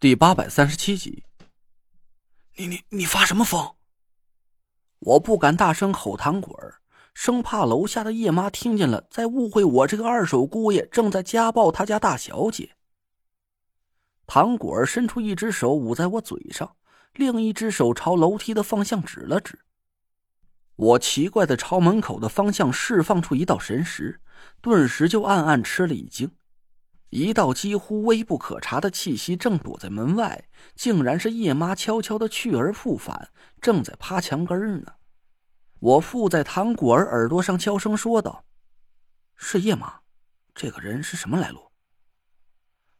[0.00, 1.24] 第八百三十七集。
[2.54, 3.74] 你你你发什么疯？
[5.00, 6.76] 我不敢大声吼糖果儿，
[7.14, 12.76] 生怕楼下的叶妈听见了，再误会我这个二手姑爷正在家暴他家大小姐。
[14.28, 16.76] 糖果儿伸出一只手捂在我嘴上，
[17.14, 19.58] 另一只手朝楼梯的方向指了指。
[20.76, 24.20] 我奇怪的朝门口的方向释放出一道神识，
[24.60, 26.30] 顿时就暗暗吃了一惊。
[27.10, 34.92] 一道几乎微不可察的气息正躲在门外，竟然是叶妈悄悄的去而复返，正在趴墙根呢。
[35.80, 38.44] 我附在唐果儿耳朵上悄声说道
[39.36, 40.00] ：“是叶妈，
[40.54, 41.60] 这个人是什么来路？”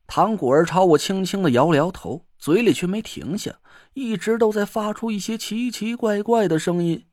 [0.07, 3.59] 唐果儿朝我轻轻的摇了摇头，嘴里却没停下，
[3.93, 7.08] 一直都在发出一些奇奇怪怪的声音。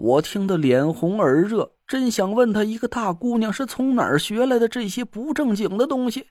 [0.00, 1.76] 我听得脸红耳热。
[1.86, 6.30] 真想问他，一个大姑娘是从哪儿学来的这些不正经的东西？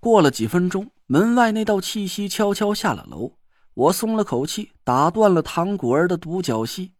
[0.00, 3.38] 过了几分钟，门外那道气息悄悄下了楼，
[3.72, 6.92] 我松了口气，打断了唐果儿的独角戏。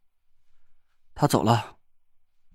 [1.14, 1.77] 他走了，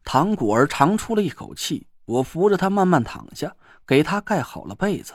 [0.04, 1.88] 唐果儿长出了一口气。
[2.06, 5.14] 我扶着他慢慢躺下，给他盖好了被子。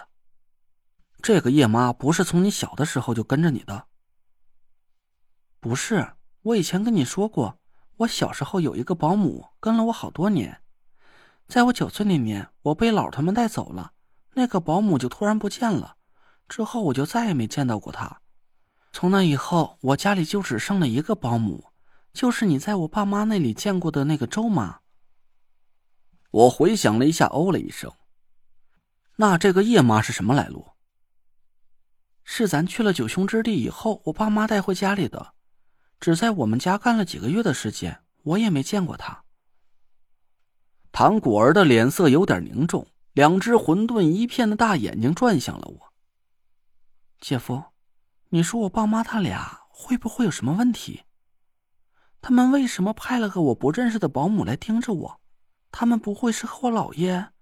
[1.20, 3.86] 这个叶妈不是从你小的时候就跟着你的？
[5.58, 6.12] 不是，
[6.46, 7.58] 我以前跟你说过。
[7.96, 10.60] 我小时候有一个保姆跟了我好多年，
[11.48, 13.92] 在我九岁那年，我被姥他们带走了，
[14.34, 15.96] 那个保姆就突然不见了，
[16.46, 18.20] 之后我就再也没见到过她。
[18.92, 21.72] 从那以后，我家里就只剩了一个保姆，
[22.12, 24.80] 就是你在我爸妈那里见过的那个周妈。
[26.30, 27.90] 我回想了一下，哦了一声。
[29.16, 30.66] 那这个叶妈是什么来路？
[32.22, 35.32] 是咱去了九兄之地以后，我爸妈带回家里的。
[36.00, 39.24] 只在我们家干了几个月的时间，我也没见过他。
[40.92, 45.92] 唐果儿的脸色有点凝重，两只混沌一片的大眼睛转向了我。
[47.20, 47.62] 姐夫，
[48.28, 51.02] 你说我爸妈他俩会不会有什么问题？
[52.20, 55.20] 他们为什么派了个我不认识的保姆来盯着我？
[55.70, 57.32] 他们不会是和我姥爷？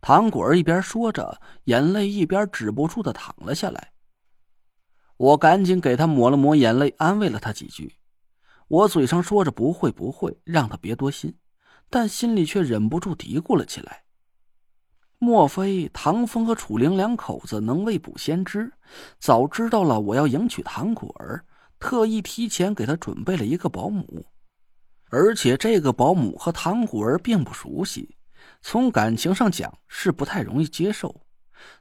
[0.00, 3.92] 唐果儿一边说着，眼泪一边止不住的淌了下来。
[5.18, 7.96] 我赶紧给他抹了抹眼泪，安慰了他几句。
[8.68, 11.36] 我嘴上说着不会不会，让他别多心，
[11.90, 14.04] 但心里却忍不住嘀咕了起来：
[15.18, 18.72] 莫非唐风和楚灵两口子能未卜先知，
[19.18, 21.44] 早知道了我要迎娶唐果儿，
[21.80, 24.26] 特意提前给他准备了一个保姆，
[25.10, 28.16] 而且这个保姆和唐果儿并不熟悉，
[28.62, 31.22] 从感情上讲是不太容易接受。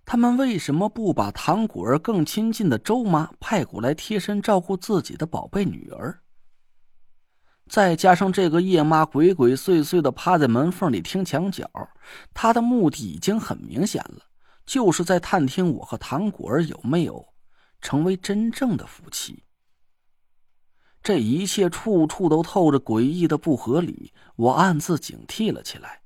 [0.06, 6.20] 他们为什么不把唐果儿更亲近的周妈派过来贴身照顾自己的宝贝女儿？
[7.70, 11.70] 再加上这个叶妈鬼鬼祟祟的趴在门缝里听墙角，
[12.34, 14.22] 她的目的已经很明显了，
[14.66, 17.28] 就是在探听我和唐果儿有没有
[17.82, 19.44] 成为真正的夫妻。
[21.04, 26.02] 这一切处处都透着诡异的不合理，我暗自警惕了起来。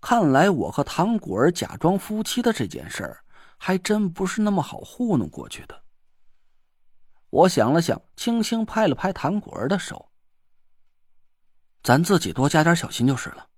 [0.00, 3.24] 看来我和唐果儿假装夫妻的这件事儿，
[3.56, 5.82] 还真不是那么好糊弄过去的。
[7.30, 10.10] 我想了想，轻轻拍了拍唐果儿的手
[11.82, 13.48] ：“咱自己多加点小心就是了。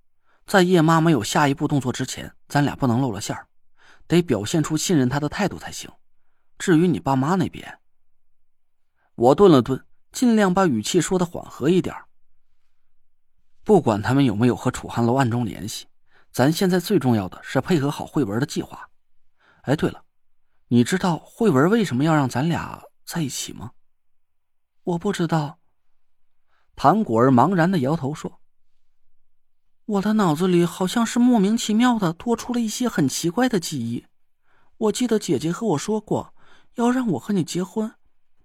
[0.46, 3.46] 在叶妈没有下一步动作之前，咱俩不能露了馅儿，
[4.06, 5.90] 得表现出信任她的态度才行。
[6.58, 7.78] 至于你爸妈那边……”
[9.16, 11.94] 我顿了顿，尽量把语气说的缓和一点
[13.64, 15.87] 不管他们有没有和楚汉楼暗中联系。
[16.32, 18.88] 咱现在最重要的是配合好慧文的计划。
[19.62, 20.04] 哎，对了，
[20.68, 23.72] 你知道慧文为什么要让咱俩在一起吗？
[24.84, 25.58] 我不知道。
[26.76, 28.40] 唐果儿茫然的摇头说
[29.84, 34.06] ：“我的脑子里好像是莫名其妙的多出了一些很奇怪的记忆。
[34.76, 36.32] 我记得姐姐和我说过，
[36.76, 37.92] 要让我和你结婚，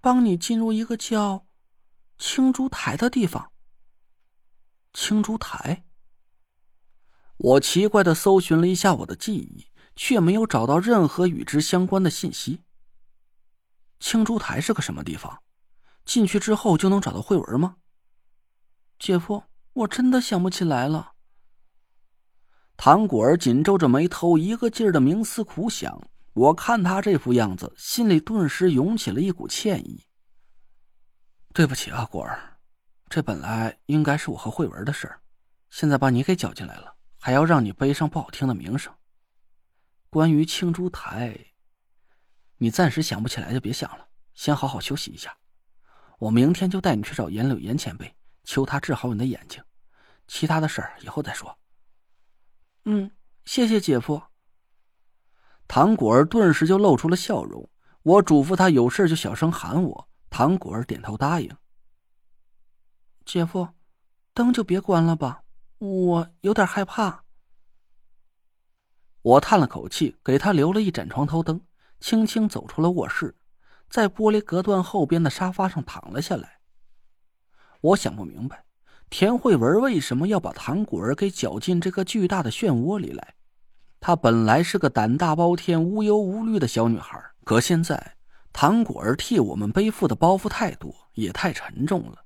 [0.02, 1.46] 帮你进入一个叫
[2.18, 3.52] 青珠台的地方。
[4.94, 5.86] 青珠台。”
[7.38, 12.62] 我奇怪的搜寻了一下我的记忆，却没有找到任何与之相关的信息。
[14.00, 15.42] 青珠台是个什么地方？
[16.06, 17.78] 进去之后就能找到慧文吗？
[19.00, 19.44] 姐夫，
[19.74, 21.14] 我真的想不起来了。
[22.76, 26.02] 唐果儿紧皱着眉头，一个劲儿的冥思苦想。
[26.34, 30.06] 我看他这副样子，心里顿时涌起了一股歉意。
[31.54, 32.58] 对不起啊，果儿，
[33.08, 35.22] 这本来应该是我和慧文的事儿，
[35.70, 36.93] 现在把你给搅进来了。
[37.26, 38.94] 还要让你背上不好听的名声。
[40.10, 41.54] 关于青珠台，
[42.58, 45.34] 你暂时想不起来就别想了，先好好休息一下。
[46.20, 49.64] 我明天就带你去找严柳岩前辈，求他治好你的眼睛。
[50.28, 51.58] 其他的事儿以后再说。
[52.84, 53.10] 嗯，
[53.46, 54.22] 谢谢姐夫。
[55.66, 57.70] 唐果儿顿时就露出了笑容。
[58.02, 60.10] 我嘱咐他有事就小声喊我。
[60.30, 61.56] 唐果儿点头答应。
[63.24, 63.70] 姐夫，
[64.34, 65.43] 灯就别关了吧，
[65.86, 67.26] 我有点害怕。
[69.22, 71.60] 我叹了口气，给他留了一盏床头灯，
[72.00, 73.36] 轻轻走出了卧室，
[73.90, 76.60] 在玻璃隔断后边的沙发上躺了下来。
[77.82, 78.64] 我想不明白，
[79.10, 83.36] 田慧文为什么要把唐果儿给搅进这个巨大的漩涡里来。
[84.00, 88.16] 她本来是个胆大包天、无忧无虑的小女孩，可现在
[88.54, 92.24] 唐果儿替我们背负的包袱太多，也太沉重了。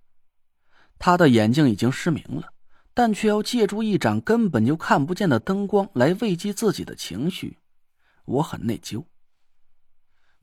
[1.00, 2.54] 她的眼睛已经失明了。
[2.98, 7.60] 但却要借助一盏根本就看不见的灯光来慰藉自己的情绪，
[8.26, 9.04] 我很内疚。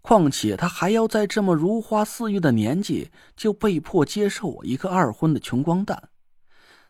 [0.01, 6.11] 况且他还要在这么如花似玉的年纪就被迫接受我一个二婚的穷光蛋，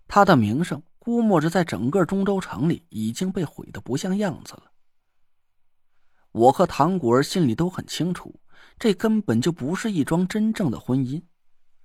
[0.07, 4.65] 他的名声估摸着在整个中州城里已经被毁得不像样子了。
[6.33, 8.39] 我和唐果儿心里都很清楚，
[8.79, 11.23] 这根本就不是一桩真正的婚姻。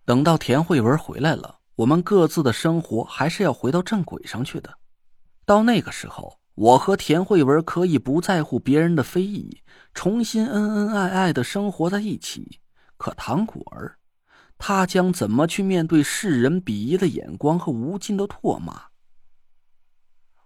[0.03, 1.58] 等到田慧文回来了。
[1.79, 4.79] 我们各自的生活还是要回到正轨上去的。
[5.45, 12.59] 到那个时候，我和田慧文可以不在乎别人的非议，重新恩恩爱爱的生活在一起。
[12.97, 13.97] 可唐果儿，
[14.57, 18.87] 他将怎么去面对世人鄙夷的眼光和无尽的唾骂？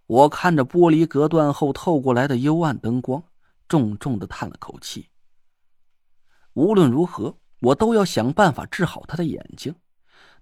[0.06, 3.24] 我看着玻璃隔断后透过来的幽暗灯光，
[3.68, 5.10] 重重的叹了口气。
[6.54, 9.74] 无论如何，我都要想办法治好他的眼睛。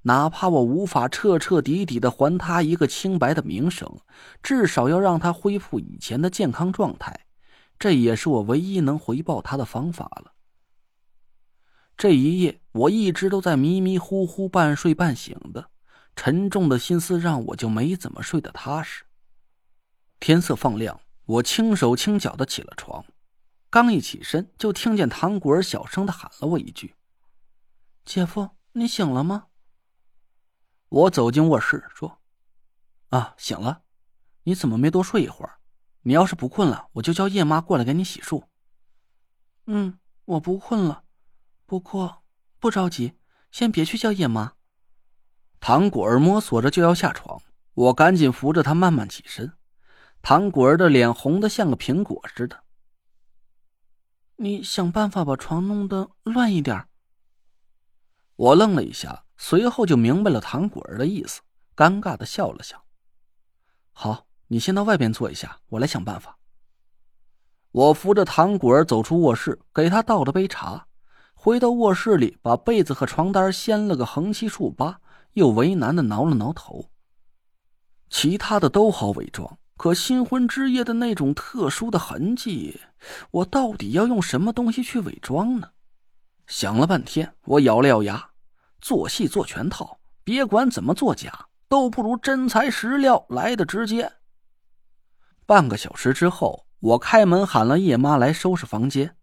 [0.03, 3.99] 哪怕我无法彻彻底底的还他一个清白的名声，
[4.41, 7.27] 至少要让他恢复以前的健康状态，
[7.77, 10.33] 这也是我唯一能回报他的方法了。
[11.95, 15.69] 这一夜，我一直都在迷迷糊糊、半睡半醒的，
[16.15, 19.03] 沉重的心思让我就没怎么睡得踏实。
[20.19, 23.05] 天色放亮，我轻手轻脚的起了床，
[23.69, 26.95] 刚一起身，就听见唐果儿小声的喊了我一句
[28.03, 29.45] ：“姐夫，你醒了吗？”
[30.91, 32.19] 我走进卧室，说
[33.11, 33.83] ：“啊，醒了，
[34.43, 35.59] 你怎么没多睡一会儿？
[36.01, 38.43] 你要是不困了，我就叫叶妈过来给你洗漱。
[39.67, 41.05] ”“嗯，我不困了，
[41.65, 42.23] 不过
[42.59, 43.13] 不着急，
[43.51, 44.55] 先别去叫叶妈。”
[45.61, 47.41] 唐果儿摸索着就要下床，
[47.73, 49.53] 我赶紧扶着他慢慢起身。
[50.21, 52.65] 唐果儿的脸红的像个苹果似的。
[54.35, 56.85] 你想办法把床弄得乱一点。
[58.35, 59.23] 我愣了一下。
[59.43, 61.41] 随后就明白了唐果儿的意思，
[61.75, 62.85] 尴尬的笑了笑。
[63.91, 66.37] 好，你先到外边坐一下，我来想办法。
[67.71, 70.85] 我扶着唐果儿走出卧室，给他倒了杯茶，
[71.33, 75.01] 回到卧室里，把被子和床单掀了个横七竖八，
[75.33, 76.91] 又为难的挠了挠头。
[78.11, 82.79] 其他的都好伪装，可新婚之夜的那种特殊的痕迹，
[83.31, 85.71] 我到底要用什么东西去伪装呢？
[86.45, 88.30] 想了半天，我咬了咬牙。
[88.81, 94.11] 做戏做全套，别管怎么作假，都不如真材实料来的直接。
[95.45, 99.15] 半个小时之后，我开门喊了叶妈来收拾房间。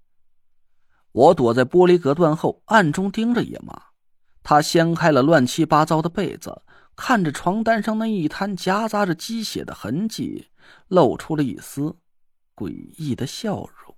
[1.10, 3.82] 我躲在玻璃隔断后，暗中盯着叶妈。
[4.42, 6.62] 她掀开了乱七八糟的被子，
[6.94, 10.46] 看着床单上那一滩夹杂着鸡血的痕迹，
[10.86, 11.96] 露出了一丝
[12.54, 13.97] 诡异的笑容。